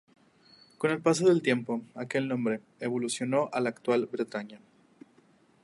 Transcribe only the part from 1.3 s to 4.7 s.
tiempo, aquel nombre, evolucionó al actual de "Bretaña".